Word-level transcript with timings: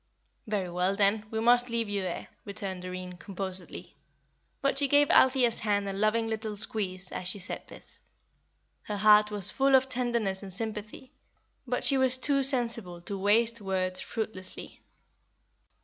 "Very 0.47 0.71
well, 0.71 0.95
then, 0.95 1.27
we 1.29 1.39
must 1.39 1.69
leave 1.69 1.87
you 1.87 2.01
there," 2.01 2.29
returned 2.43 2.81
Doreen, 2.81 3.13
composedly; 3.17 3.95
but 4.59 4.79
she 4.79 4.87
gave 4.87 5.11
Althea's 5.11 5.59
hand 5.59 5.87
a 5.87 5.93
loving 5.93 6.25
little 6.25 6.57
squeeze 6.57 7.11
as 7.11 7.27
she 7.27 7.37
said 7.37 7.61
this. 7.67 7.99
Her 8.81 8.97
heart 8.97 9.29
was 9.29 9.51
full 9.51 9.75
of 9.75 9.89
tenderness 9.89 10.41
and 10.41 10.51
sympathy, 10.51 11.11
but 11.67 11.83
she 11.83 11.99
was 11.99 12.17
too 12.17 12.41
sensible 12.41 12.99
to 13.03 13.15
waste 13.15 13.61
words 13.61 13.99
fruitlessly. 13.99 14.81